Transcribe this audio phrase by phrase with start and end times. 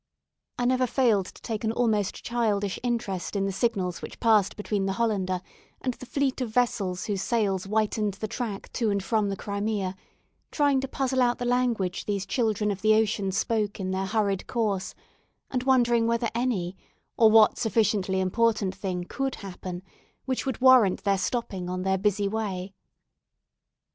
[0.57, 4.87] I never failed to take an almost childish interest in the signals which passed between
[4.87, 5.41] the "Hollander"
[5.79, 9.93] and the fleet of vessels whose sails whitened the track to and from the Crimea,
[10.49, 14.47] trying to puzzle out the language these children of the ocean spoke in their hurried
[14.47, 14.95] course,
[15.51, 16.75] and wondering whether any,
[17.15, 19.83] or what sufficiently important thing could happen
[20.25, 22.73] which would warrant their stopping on their busy way.